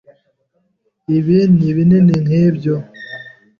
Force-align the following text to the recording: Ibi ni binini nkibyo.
Ibi 1.17 1.37
ni 1.57 1.69
binini 1.75 2.15
nkibyo. 2.23 2.75